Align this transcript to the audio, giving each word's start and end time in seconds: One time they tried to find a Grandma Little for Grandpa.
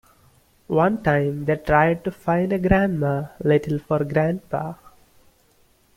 One 0.65 1.03
time 1.03 1.45
they 1.45 1.55
tried 1.57 2.03
to 2.05 2.11
find 2.11 2.51
a 2.51 2.57
Grandma 2.57 3.27
Little 3.43 3.77
for 3.77 4.03
Grandpa. 4.03 4.73